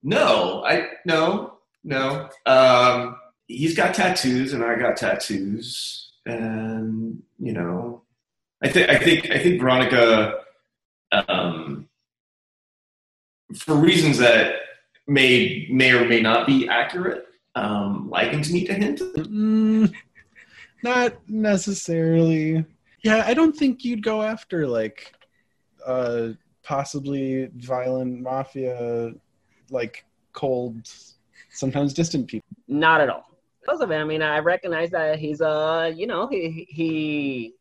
No, 0.03 0.63
I 0.67 0.89
no, 1.07 1.55
no. 1.85 2.29
Um, 2.45 3.17
he's 3.47 3.75
got 3.75 3.95
tattoos 3.95 4.53
and 4.53 4.63
I 4.63 4.77
got 4.77 4.99
tattoos, 4.99 6.13
and 6.27 7.23
you 7.39 7.55
know, 7.55 8.03
I 8.63 8.69
think 8.69 8.91
I 8.91 8.99
think 8.99 9.31
I 9.31 9.39
think 9.39 9.59
Veronica, 9.59 10.35
um, 11.13 11.89
for 13.55 13.75
reasons 13.75 14.19
that 14.19 14.57
may 15.07 15.67
may 15.71 15.93
or 15.93 16.07
may 16.07 16.21
not 16.21 16.47
be 16.47 16.69
accurate, 16.69 17.27
um, 17.55 18.09
likens 18.11 18.53
me 18.53 18.65
to 18.65 18.75
him. 18.75 18.97
Mm, 18.97 19.95
not 20.83 21.15
necessarily. 21.29 22.65
Yeah, 23.03 23.23
I 23.27 23.35
don't 23.35 23.57
think 23.57 23.85
you'd 23.85 24.03
go 24.03 24.23
after 24.23 24.67
like 24.67 25.15
uh 25.85 26.29
possibly 26.63 27.51
violent 27.57 28.23
mafia 28.23 29.13
like 29.71 30.05
cold 30.33 30.89
sometimes 31.51 31.95
distant 31.95 32.27
people. 32.29 32.47
Not 32.69 33.01
at 33.01 33.09
all. 33.09 33.31
Because 33.61 33.81
of 33.81 33.91
it, 33.91 33.97
I 33.97 34.05
mean, 34.05 34.23
I 34.23 34.39
recognize 34.41 34.91
that 34.91 35.19
he's 35.19 35.41
uh, 35.41 35.91
you 35.95 36.07
know, 36.07 36.27
he 36.27 36.67
he 36.69 37.55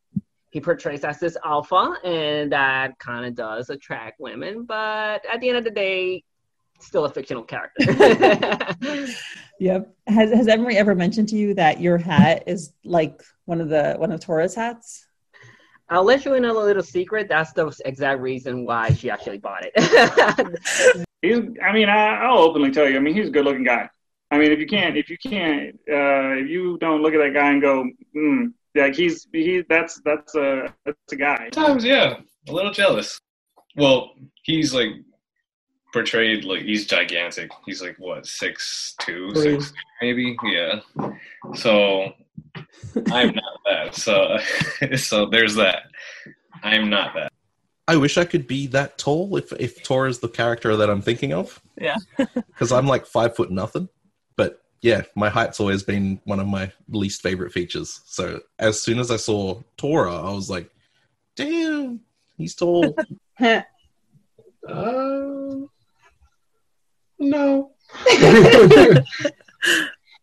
he 0.49 0.59
portrays 0.59 1.03
as 1.03 1.19
this 1.19 1.37
alpha, 1.45 1.95
and 2.03 2.51
that 2.51 2.99
kind 2.99 3.25
of 3.25 3.35
does 3.35 3.69
attract 3.69 4.19
women. 4.19 4.65
But 4.65 5.25
at 5.31 5.39
the 5.39 5.49
end 5.49 5.57
of 5.57 5.63
the 5.63 5.71
day, 5.71 6.23
still 6.85 7.05
a 7.05 7.09
fictional 7.09 7.43
character. 7.43 7.85
Yep. 9.59 9.95
Has 10.07 10.31
has 10.31 10.47
Emery 10.47 10.77
ever 10.77 10.93
mentioned 10.93 11.29
to 11.29 11.37
you 11.37 11.53
that 11.53 11.79
your 11.79 11.97
hat 11.97 12.43
is 12.47 12.73
like 12.83 13.23
one 13.45 13.61
of 13.61 13.69
the 13.69 13.95
one 13.97 14.11
of 14.11 14.19
Tora's 14.19 14.55
hats? 14.55 15.07
I'll 15.89 16.03
let 16.03 16.25
you 16.25 16.33
in 16.33 16.43
a 16.43 16.51
little 16.51 16.83
secret. 16.83 17.27
That's 17.29 17.53
the 17.53 17.73
exact 17.85 18.19
reason 18.19 18.65
why 18.65 18.89
she 18.89 19.09
actually 19.09 19.37
bought 19.37 19.63
it. 19.65 19.73
He's, 21.21 21.39
I 21.63 21.71
mean, 21.71 21.87
I, 21.87 22.23
I'll 22.23 22.39
openly 22.39 22.71
tell 22.71 22.89
you. 22.89 22.97
I 22.97 22.99
mean, 22.99 23.13
he's 23.13 23.29
a 23.29 23.31
good-looking 23.31 23.63
guy. 23.63 23.89
I 24.29 24.37
mean, 24.37 24.51
if 24.51 24.59
you 24.59 24.67
can't, 24.67 24.97
if 24.97 25.09
you 25.09 25.17
can't, 25.17 25.75
uh, 25.89 26.35
if 26.41 26.49
you 26.49 26.77
don't 26.79 27.01
look 27.01 27.13
at 27.13 27.19
that 27.19 27.33
guy 27.33 27.51
and 27.51 27.61
go, 27.61 27.89
mm, 28.13 28.51
like 28.75 28.93
he's 28.95 29.25
he, 29.31 29.63
that's 29.69 30.01
that's 30.03 30.35
a 30.35 30.73
that's 30.85 31.13
a 31.13 31.15
guy. 31.15 31.49
Sometimes, 31.53 31.85
yeah, 31.85 32.15
a 32.49 32.51
little 32.51 32.73
jealous. 32.73 33.17
Well, 33.77 34.15
he's 34.43 34.73
like 34.73 34.89
portrayed 35.93 36.43
like 36.43 36.63
he's 36.63 36.85
gigantic. 36.85 37.51
He's 37.65 37.81
like 37.81 37.95
what 37.97 38.25
six 38.25 38.95
two, 38.99 39.31
Three. 39.33 39.61
six 39.61 39.73
maybe, 40.01 40.35
yeah. 40.43 40.79
So 41.55 42.13
I'm 43.11 43.33
not 43.33 43.59
that. 43.65 43.95
So 43.95 44.37
so 44.97 45.27
there's 45.27 45.55
that. 45.55 45.83
I'm 46.63 46.89
not 46.89 47.13
that. 47.13 47.31
I 47.87 47.97
wish 47.97 48.17
I 48.17 48.25
could 48.25 48.47
be 48.47 48.67
that 48.67 48.97
tall 48.97 49.35
if 49.37 49.53
if 49.53 49.83
Tor 49.83 50.07
is 50.07 50.19
the 50.19 50.29
character 50.29 50.75
that 50.75 50.89
I'm 50.89 51.01
thinking 51.01 51.33
of. 51.33 51.61
Yeah. 51.79 51.97
Because 52.53 52.71
I'm 52.71 52.87
like 52.87 53.05
five 53.07 53.35
foot 53.35 53.51
nothing. 53.51 53.89
But 54.37 54.61
yeah, 54.81 55.01
my 55.15 55.29
height's 55.29 55.59
always 55.59 55.81
been 55.83 56.21
one 56.23 56.39
of 56.39 56.47
my 56.47 56.71
least 56.87 57.21
favorite 57.23 57.51
features. 57.51 58.01
So 58.05 58.41
as 58.59 58.81
soon 58.81 58.99
as 58.99 59.09
I 59.09 59.17
saw 59.17 59.61
Tora, 59.75 60.15
I 60.15 60.31
was 60.31 60.51
like, 60.51 60.69
damn, 61.35 61.99
he's 62.37 62.53
tall. 62.55 62.95
Uh, 64.67 65.55
no. 67.23 67.71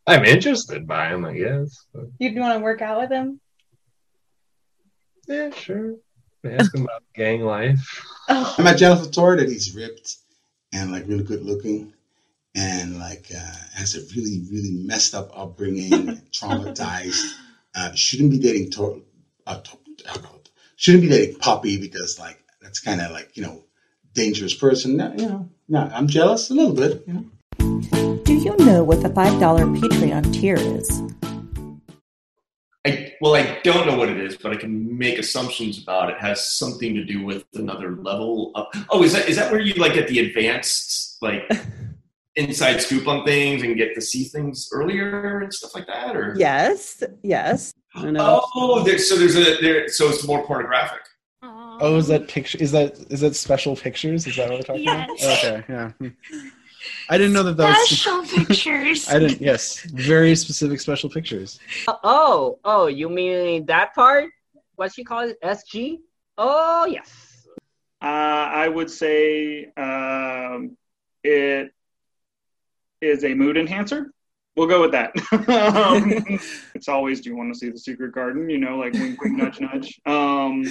I'm 0.06 0.24
interested 0.24 0.86
by 0.86 1.08
him, 1.08 1.24
I 1.24 1.34
guess. 1.34 1.86
But 1.94 2.04
You'd 2.18 2.38
want 2.38 2.58
to 2.58 2.64
work 2.64 2.82
out 2.82 3.00
with 3.00 3.10
him? 3.10 3.40
yeah, 5.28 5.50
sure. 5.50 5.94
Ask 6.44 6.74
him 6.74 6.84
about 6.84 7.02
gang 7.14 7.42
life. 7.42 8.02
I'm 8.28 8.64
not 8.64 8.76
jealous 8.78 9.06
of 9.06 9.12
Tor 9.12 9.36
that 9.36 9.48
he's 9.48 9.74
ripped 9.74 10.16
and 10.72 10.90
like 10.90 11.06
really 11.06 11.22
good 11.24 11.42
looking 11.42 11.92
and 12.54 12.98
like 12.98 13.26
uh, 13.34 13.54
has 13.74 13.94
a 13.94 14.00
really, 14.16 14.42
really 14.50 14.70
messed 14.72 15.14
up 15.14 15.30
upbringing, 15.36 15.90
traumatized. 16.32 17.34
Uh, 17.74 17.92
shouldn't 17.94 18.30
be 18.30 18.38
dating 18.38 18.70
Tor. 18.70 19.00
Uh, 19.46 19.60
Tor- 19.60 19.78
shouldn't 20.76 21.02
be 21.02 21.08
dating 21.10 21.36
Poppy 21.38 21.78
because 21.78 22.18
like 22.18 22.42
that's 22.60 22.80
kind 22.80 23.00
of 23.00 23.12
like 23.12 23.36
you 23.36 23.42
know 23.42 23.62
dangerous 24.14 24.54
person. 24.54 24.92
You 24.92 25.28
know, 25.28 25.48
no, 25.70 25.88
I'm 25.94 26.08
jealous 26.08 26.50
a 26.50 26.54
little 26.54 26.74
bit. 26.74 27.04
You 27.06 27.14
know. 27.14 28.16
Do 28.24 28.34
you 28.34 28.56
know 28.58 28.82
what 28.82 29.02
the 29.02 29.08
$5 29.08 29.78
Patreon 29.78 30.32
tier 30.32 30.56
is? 30.56 31.00
I 32.84 33.14
well, 33.20 33.36
I 33.36 33.60
don't 33.62 33.86
know 33.86 33.96
what 33.96 34.08
it 34.08 34.18
is, 34.18 34.36
but 34.36 34.52
I 34.52 34.56
can 34.56 34.98
make 34.98 35.18
assumptions 35.18 35.82
about 35.82 36.08
it. 36.08 36.14
it 36.14 36.20
has 36.20 36.58
something 36.58 36.94
to 36.94 37.04
do 37.04 37.22
with 37.22 37.44
another 37.54 37.96
level 37.96 38.52
of. 38.54 38.66
Oh, 38.88 39.02
is 39.04 39.12
that 39.12 39.28
is 39.28 39.36
that 39.36 39.52
where 39.52 39.60
you 39.60 39.74
like 39.74 39.92
get 39.92 40.08
the 40.08 40.18
advanced 40.20 41.18
like 41.20 41.42
inside 42.36 42.80
scoop 42.80 43.06
on 43.06 43.26
things 43.26 43.62
and 43.62 43.76
get 43.76 43.94
to 43.94 44.00
see 44.00 44.24
things 44.24 44.70
earlier 44.72 45.40
and 45.40 45.52
stuff 45.52 45.74
like 45.74 45.86
that? 45.88 46.16
Or 46.16 46.34
Yes, 46.38 47.02
yes. 47.22 47.74
I 47.94 48.10
know. 48.10 48.42
oh, 48.54 48.82
there, 48.82 48.98
so 48.98 49.16
there's 49.16 49.36
a 49.36 49.60
there, 49.60 49.86
so 49.88 50.08
it's 50.08 50.26
more 50.26 50.42
pornographic. 50.46 51.02
Oh, 51.80 51.96
is 51.96 52.08
that 52.08 52.28
picture? 52.28 52.58
Is 52.58 52.72
that 52.72 52.98
is 53.10 53.20
that 53.20 53.34
special 53.34 53.74
pictures? 53.76 54.26
Is 54.26 54.36
that 54.36 54.48
what 54.50 54.58
we're 54.58 54.62
talking 54.62 54.84
Yes. 54.84 55.22
about? 55.44 55.60
Okay, 55.60 55.64
yeah. 55.68 56.10
I 57.08 57.18
didn't 57.18 57.32
know 57.32 57.42
that 57.42 57.56
that 57.56 57.68
was 57.78 57.88
Special 57.88 58.22
pictures. 58.46 59.08
I 59.08 59.18
didn't. 59.18 59.40
Yes, 59.40 59.80
very 59.80 60.34
specific 60.36 60.80
special 60.80 61.10
pictures. 61.10 61.58
oh, 61.88 62.58
oh, 62.64 62.86
you 62.86 63.08
mean 63.08 63.66
that 63.66 63.94
part? 63.94 64.30
What 64.76 64.92
she 64.94 65.04
calls 65.04 65.30
it? 65.32 65.40
SG? 65.42 65.98
Oh, 66.38 66.86
yes. 66.86 67.46
Uh, 68.02 68.06
I 68.06 68.66
would 68.68 68.90
say 68.90 69.66
um, 69.76 70.76
it 71.22 71.70
is 73.02 73.24
a 73.24 73.34
mood 73.34 73.58
enhancer. 73.58 74.10
We'll 74.56 74.68
go 74.68 74.80
with 74.80 74.92
that. 74.92 75.12
um, 75.48 76.38
it's 76.74 76.88
always, 76.88 77.20
do 77.20 77.28
you 77.30 77.36
want 77.36 77.52
to 77.52 77.58
see 77.58 77.68
the 77.68 77.78
secret 77.78 78.12
garden? 78.12 78.48
You 78.48 78.58
know, 78.58 78.78
like 78.78 78.94
wink, 78.94 79.20
wink, 79.22 79.36
nudge, 79.36 79.60
nudge. 79.60 80.00
Um, 80.06 80.64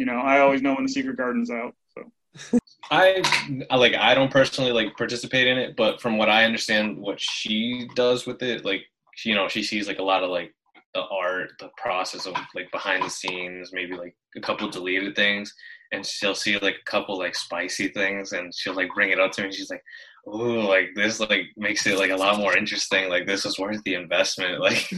you 0.00 0.06
know, 0.06 0.18
I 0.32 0.40
always 0.40 0.62
know 0.62 0.74
when 0.74 0.84
the 0.86 0.92
secret 0.98 1.18
garden's 1.18 1.50
out. 1.50 1.74
So 1.94 2.58
I 2.90 3.22
I, 3.68 3.76
like 3.76 3.94
I 3.94 4.14
don't 4.14 4.30
personally 4.32 4.72
like 4.72 4.96
participate 4.96 5.46
in 5.46 5.58
it, 5.58 5.76
but 5.76 6.00
from 6.00 6.16
what 6.16 6.30
I 6.30 6.44
understand, 6.44 6.96
what 6.96 7.20
she 7.20 7.86
does 7.94 8.24
with 8.26 8.42
it, 8.42 8.64
like 8.64 8.82
you 9.24 9.34
know, 9.34 9.46
she 9.48 9.62
sees 9.62 9.86
like 9.86 9.98
a 9.98 10.02
lot 10.12 10.22
of 10.24 10.30
like 10.30 10.54
the 10.94 11.02
art, 11.02 11.50
the 11.60 11.68
process 11.76 12.24
of 12.26 12.34
like 12.54 12.70
behind 12.72 13.02
the 13.04 13.10
scenes, 13.10 13.72
maybe 13.74 13.94
like 13.94 14.14
a 14.36 14.40
couple 14.40 14.70
deleted 14.70 15.14
things, 15.14 15.54
and 15.92 16.04
she'll 16.06 16.34
see 16.34 16.58
like 16.58 16.76
a 16.80 16.90
couple 16.90 17.18
like 17.18 17.34
spicy 17.34 17.88
things, 17.88 18.32
and 18.32 18.54
she'll 18.54 18.74
like 18.74 18.88
bring 18.94 19.10
it 19.10 19.20
up 19.20 19.32
to 19.32 19.42
me. 19.42 19.48
And 19.48 19.54
she's 19.54 19.70
like, 19.70 19.84
"Oh, 20.26 20.60
like 20.74 20.88
this 20.96 21.20
like 21.20 21.44
makes 21.58 21.86
it 21.86 21.98
like 21.98 22.10
a 22.10 22.16
lot 22.16 22.38
more 22.38 22.56
interesting. 22.56 23.10
Like 23.10 23.26
this 23.26 23.44
is 23.44 23.58
worth 23.58 23.82
the 23.84 23.94
investment." 23.94 24.60
Like 24.66 24.88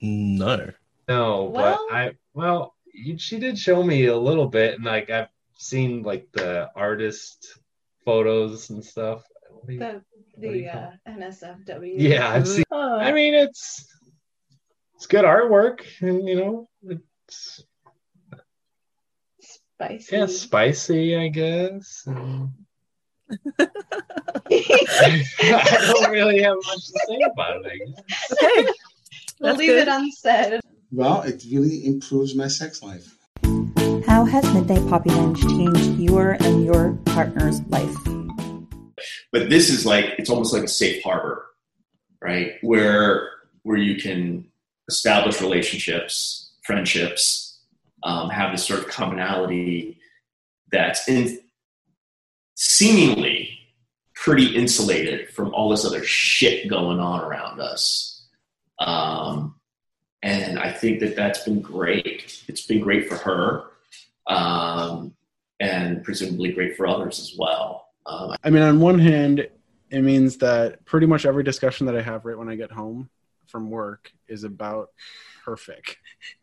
No. 0.00 0.72
No, 1.08 1.44
Well- 1.44 1.86
but 1.88 1.94
I 1.96 2.12
well, 2.34 2.58
you- 2.60 2.77
she 3.18 3.38
did 3.38 3.58
show 3.58 3.82
me 3.82 4.06
a 4.06 4.16
little 4.16 4.46
bit, 4.48 4.74
and 4.74 4.84
like 4.84 5.10
I've 5.10 5.28
seen 5.56 6.02
like 6.02 6.28
the 6.32 6.70
artist 6.74 7.58
photos 8.04 8.70
and 8.70 8.84
stuff. 8.84 9.22
You- 9.68 9.78
The 9.78 10.02
the 10.38 10.68
uh, 10.68 10.90
NSFW. 11.08 11.94
Yeah, 11.96 12.28
I've 12.30 12.46
seen. 12.46 12.64
Oh. 12.70 12.98
I 12.98 13.10
mean, 13.12 13.34
it's 13.34 13.86
it's 14.94 15.06
good 15.06 15.24
artwork, 15.24 15.80
and 16.00 16.28
you 16.28 16.36
know, 16.36 16.68
it's 16.88 17.64
spicy. 19.40 20.16
yeah, 20.16 20.26
spicy, 20.26 21.16
I 21.16 21.28
guess. 21.28 22.04
and- 22.06 22.50
I 24.50 25.92
don't 25.92 26.10
really 26.10 26.40
have 26.42 26.56
much 26.66 26.86
to 26.86 27.00
say 27.06 27.18
about 27.30 27.66
it. 27.66 27.72
I 27.72 27.76
guess. 27.78 28.32
Okay. 28.32 28.72
we'll 29.40 29.54
leave 29.56 29.68
good. 29.70 29.82
it 29.82 29.88
unsaid. 29.88 30.60
Well, 30.90 31.22
it 31.22 31.44
really 31.50 31.86
improves 31.86 32.34
my 32.34 32.48
sex 32.48 32.82
life. 32.82 33.14
How 34.06 34.24
has 34.24 34.44
Midnight 34.54 34.88
Poppy 34.88 35.10
Land 35.10 35.36
changed 35.36 36.00
your 36.00 36.36
and 36.40 36.64
your 36.64 36.98
partner's 37.06 37.60
life? 37.68 37.94
but 39.32 39.50
this 39.50 39.70
is 39.70 39.86
like 39.86 40.14
it's 40.18 40.30
almost 40.30 40.52
like 40.52 40.64
a 40.64 40.68
safe 40.68 41.02
harbor 41.02 41.46
right 42.20 42.52
where 42.62 43.28
where 43.62 43.76
you 43.76 44.00
can 44.00 44.46
establish 44.88 45.42
relationships, 45.42 46.52
friendships, 46.64 47.60
um, 48.02 48.30
have 48.30 48.52
this 48.52 48.66
sort 48.66 48.80
of 48.80 48.88
commonality 48.88 49.98
that's 50.72 51.06
in, 51.08 51.38
seemingly 52.54 53.50
pretty 54.14 54.56
insulated 54.56 55.28
from 55.30 55.52
all 55.52 55.68
this 55.68 55.84
other 55.84 56.02
shit 56.02 56.68
going 56.70 56.98
on 56.98 57.20
around 57.20 57.60
us. 57.60 58.26
Um, 58.78 59.56
and 60.22 60.58
I 60.58 60.72
think 60.72 61.00
that 61.00 61.16
that's 61.16 61.44
been 61.44 61.60
great. 61.60 62.44
It's 62.48 62.66
been 62.66 62.80
great 62.80 63.08
for 63.08 63.16
her, 63.16 63.64
um, 64.26 65.14
and 65.60 66.02
presumably 66.02 66.52
great 66.52 66.76
for 66.76 66.86
others 66.86 67.18
as 67.20 67.34
well. 67.38 67.88
Um, 68.06 68.34
I 68.42 68.50
mean, 68.50 68.62
on 68.62 68.80
one 68.80 68.98
hand, 68.98 69.48
it 69.90 70.02
means 70.02 70.36
that 70.38 70.84
pretty 70.84 71.06
much 71.06 71.26
every 71.26 71.44
discussion 71.44 71.86
that 71.86 71.96
I 71.96 72.02
have 72.02 72.24
right 72.24 72.36
when 72.36 72.48
I 72.48 72.56
get 72.56 72.70
home 72.70 73.08
from 73.46 73.70
work 73.70 74.12
is 74.28 74.44
about 74.44 74.90
her 75.44 75.56
fic 75.56 75.96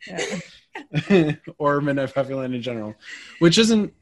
or 1.57 1.81
Midnight 1.81 2.13
Poppyland 2.13 2.55
in 2.55 2.61
general, 2.61 2.95
which 3.39 3.57
isn't. 3.57 3.93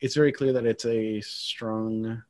It's 0.00 0.16
very 0.16 0.32
clear 0.32 0.52
that 0.54 0.66
it's 0.66 0.84
a 0.84 1.20
strong 1.20 2.24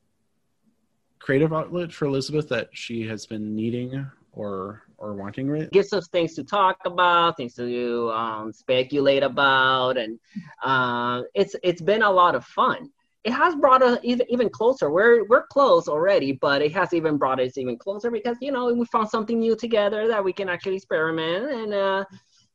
creative 1.19 1.55
outlet 1.55 1.91
for 1.91 2.05
Elisabeth 2.05 2.51
that 2.51 2.69
she 2.73 3.07
has 3.07 3.25
been 3.25 3.57
needing 3.57 4.07
or 4.33 4.83
or 5.03 5.15
wanting 5.15 5.49
right 5.49 5.71
gives 5.73 5.93
us 5.93 6.09
things 6.09 6.35
to 6.35 6.45
talk 6.45 6.77
about 6.85 7.37
things 7.37 7.55
to 7.55 8.11
um, 8.13 8.53
speculate 8.53 9.23
about 9.23 9.99
and 9.99 10.19
uh, 10.63 11.23
it's 11.35 11.55
it's 11.63 11.83
been 11.83 12.03
a 12.03 12.11
lot 12.11 12.35
of 12.35 12.45
fun 12.45 12.89
it 13.25 13.33
has 13.33 13.55
brought 13.55 13.83
us 13.83 13.99
even, 14.03 14.27
even 14.31 14.49
closer 14.49 14.91
we're 14.91 15.25
we're 15.27 15.47
close 15.49 15.89
already 15.89 16.33
but 16.33 16.63
it 16.63 16.73
has 16.73 16.93
even 16.93 17.17
brought 17.17 17.41
us 17.41 17.59
even 17.59 17.77
closer 17.77 18.11
because 18.11 18.37
you 18.41 18.53
know 18.53 18.73
we 18.73 18.87
found 18.87 19.09
something 19.09 19.39
new 19.39 19.57
together 19.57 20.09
that 20.09 20.23
we 20.23 20.33
can 20.33 20.49
actually 20.49 20.77
experiment 20.77 21.51
and 21.51 21.75
uh, 21.75 22.05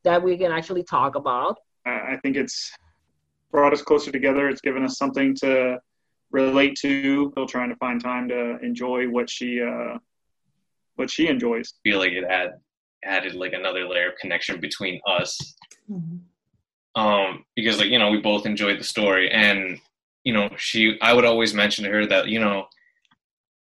that 0.04 0.22
we 0.22 0.38
can 0.38 0.52
actually 0.52 0.84
talk 0.84 1.16
about 1.16 1.58
I 1.88 2.18
think 2.22 2.36
it's 2.36 2.72
brought 3.52 3.74
us 3.74 3.82
closer 3.82 4.12
together. 4.12 4.50
It's 4.50 4.62
given 4.62 4.84
us 4.84 4.98
something 4.98 5.36
to 5.36 5.80
relate 6.32 6.76
to. 6.82 7.32
Still 7.32 7.48
trying 7.48 7.70
to 7.70 7.76
find 7.78 8.02
time 8.02 8.28
to 8.30 8.58
enjoy 8.62 9.08
what 9.10 9.30
she 9.30 9.62
uh, 9.62 9.98
what 10.98 11.10
she 11.10 11.28
enjoys. 11.28 11.74
feel 11.84 12.00
like 12.00 12.12
it 12.12 12.30
had 12.30 12.52
added 13.06 13.34
like 13.36 13.54
another 13.54 13.88
layer 13.88 14.10
of 14.10 14.18
connection 14.20 14.60
between 14.60 15.00
us 15.08 15.38
um 16.96 17.44
because 17.56 17.78
like 17.78 17.88
you 17.90 18.00
know 18.00 18.10
we 18.10 18.20
both 18.20 18.46
enjoyed 18.46 18.80
the 18.80 18.84
story 18.84 19.30
and 19.32 19.80
you 20.24 20.34
know 20.34 20.50
she 20.58 20.98
i 21.02 21.14
would 21.14 21.24
always 21.26 21.54
mention 21.54 21.84
to 21.86 21.90
her 21.92 22.06
that 22.06 22.28
you 22.28 22.40
know 22.40 22.66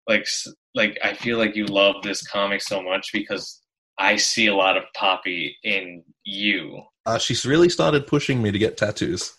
like 0.07 0.25
like 0.73 0.97
i 1.03 1.13
feel 1.13 1.37
like 1.37 1.55
you 1.55 1.65
love 1.65 1.95
this 2.01 2.25
comic 2.25 2.61
so 2.61 2.81
much 2.81 3.11
because 3.11 3.61
i 3.99 4.15
see 4.15 4.47
a 4.47 4.55
lot 4.55 4.77
of 4.77 4.83
poppy 4.95 5.55
in 5.63 6.01
you 6.23 6.81
Uh, 7.05 7.17
she's 7.19 7.45
really 7.45 7.69
started 7.69 8.07
pushing 8.07 8.41
me 8.41 8.51
to 8.51 8.57
get 8.57 8.77
tattoos. 8.77 9.33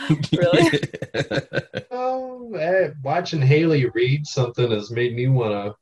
Really? 0.32 0.80
Oh, 1.90 2.54
eh, 2.54 2.90
watching 3.04 3.40
Haley 3.42 3.86
read 3.94 4.26
something 4.26 4.70
has 4.70 4.90
made 4.90 5.14
me 5.14 5.28
want 5.28 5.52
to 5.52 5.74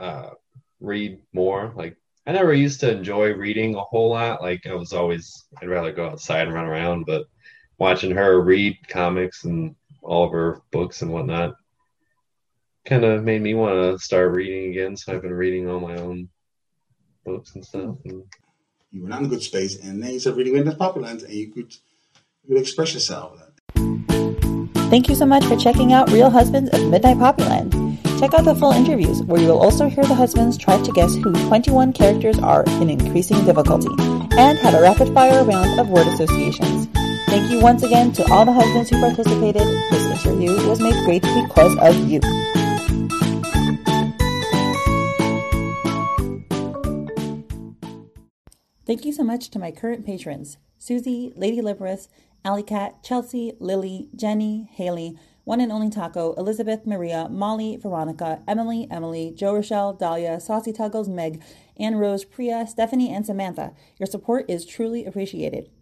uh, 0.00 0.30
read 0.80 1.20
more. 1.32 1.72
Like, 1.76 1.96
I 2.26 2.32
never 2.32 2.54
used 2.54 2.80
to 2.80 2.90
enjoy 2.90 3.32
reading 3.34 3.74
a 3.74 3.80
whole 3.80 4.10
lot. 4.10 4.42
Like, 4.42 4.66
I 4.66 4.74
was 4.74 4.92
always, 4.92 5.44
I'd 5.60 5.68
rather 5.68 5.92
go 5.92 6.08
outside 6.08 6.46
and 6.46 6.54
run 6.54 6.66
around, 6.66 7.06
but 7.06 7.26
watching 7.78 8.10
her 8.12 8.40
read 8.40 8.76
comics 8.88 9.44
and 9.44 9.74
all 10.02 10.24
of 10.24 10.32
her 10.32 10.62
books 10.70 11.02
and 11.02 11.12
whatnot 11.12 11.54
kind 12.86 13.04
of 13.04 13.24
made 13.24 13.42
me 13.42 13.54
want 13.54 13.74
to 13.74 13.98
start 14.02 14.32
reading 14.32 14.70
again. 14.70 14.96
So 14.96 15.14
I've 15.14 15.22
been 15.22 15.32
reading 15.32 15.68
all 15.68 15.80
my 15.80 15.96
own 15.96 16.28
books 17.24 17.54
and 17.54 17.64
stuff. 17.64 17.96
And 18.04 18.24
You 18.90 19.02
were 19.02 19.08
not 19.08 19.20
in 19.20 19.26
a 19.26 19.28
good 19.28 19.42
space, 19.42 19.78
and 19.82 20.02
then 20.02 20.12
you 20.12 20.20
started 20.20 20.38
reading 20.38 20.54
Midnight 20.54 20.78
Poppyland, 20.78 21.24
and 21.24 21.32
you 21.32 21.52
could 21.52 21.72
you 22.44 22.54
could 22.54 22.58
express 22.58 22.94
yourself. 22.94 23.38
Thank 24.90 25.08
you 25.08 25.14
so 25.14 25.26
much 25.26 25.44
for 25.44 25.56
checking 25.56 25.92
out 25.92 26.10
Real 26.10 26.30
Husbands 26.30 26.70
of 26.70 26.88
Midnight 26.88 27.18
Poppyland. 27.18 28.09
Check 28.20 28.34
out 28.34 28.44
the 28.44 28.54
full 28.54 28.72
interviews 28.72 29.22
where 29.22 29.40
you 29.40 29.48
will 29.48 29.58
also 29.58 29.88
hear 29.88 30.04
the 30.04 30.14
husbands 30.14 30.58
try 30.58 30.76
to 30.82 30.92
guess 30.92 31.14
who 31.14 31.32
21 31.48 31.94
characters 31.94 32.38
are 32.38 32.64
in 32.82 32.90
increasing 32.90 33.42
difficulty 33.46 33.88
and 34.36 34.58
have 34.58 34.74
a 34.74 34.82
rapid 34.82 35.14
fire 35.14 35.42
round 35.42 35.80
of 35.80 35.88
word 35.88 36.06
associations. 36.06 36.86
Thank 37.28 37.50
you 37.50 37.60
once 37.60 37.82
again 37.82 38.12
to 38.12 38.30
all 38.30 38.44
the 38.44 38.52
husbands 38.52 38.90
who 38.90 39.00
participated. 39.00 39.62
This 39.90 40.26
interview 40.26 40.50
was 40.68 40.80
made 40.80 41.02
great 41.06 41.22
because 41.22 41.74
of 41.78 41.96
you. 42.10 42.20
Thank 48.84 49.06
you 49.06 49.14
so 49.14 49.24
much 49.24 49.48
to 49.48 49.58
my 49.58 49.70
current 49.70 50.04
patrons 50.04 50.58
Susie, 50.76 51.32
Lady 51.36 51.62
Libris, 51.62 52.08
Alley 52.44 52.64
Cat, 52.64 53.02
Chelsea, 53.02 53.54
Lily, 53.60 54.10
Jenny, 54.14 54.68
Haley, 54.74 55.16
One 55.44 55.60
and 55.60 55.72
Only 55.72 55.88
Taco, 55.88 56.34
Elizabeth, 56.34 56.86
Maria, 56.86 57.28
Molly, 57.30 57.76
Veronica, 57.76 58.42
Emily, 58.46 58.86
Emily, 58.90 59.32
Joe 59.34 59.54
Rochelle, 59.54 59.94
Dahlia, 59.94 60.38
Saucy 60.38 60.72
Tuggles, 60.72 61.08
Meg, 61.08 61.42
Anne 61.78 61.96
Rose, 61.96 62.24
Priya, 62.24 62.66
Stephanie, 62.66 63.12
and 63.12 63.24
Samantha. 63.24 63.72
Your 63.98 64.06
support 64.06 64.44
is 64.48 64.66
truly 64.66 65.06
appreciated. 65.06 65.70